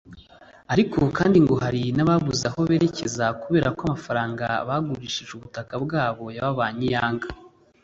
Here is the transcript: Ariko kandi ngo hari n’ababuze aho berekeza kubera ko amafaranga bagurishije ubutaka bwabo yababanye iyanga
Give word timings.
Ariko 0.73 0.99
kandi 1.17 1.37
ngo 1.43 1.55
hari 1.63 1.83
n’ababuze 1.95 2.43
aho 2.49 2.59
berekeza 2.69 3.25
kubera 3.41 3.67
ko 3.77 3.81
amafaranga 3.87 4.45
bagurishije 4.67 5.31
ubutaka 5.35 5.73
bwabo 5.83 6.25
yababanye 6.37 6.85
iyanga 6.89 7.27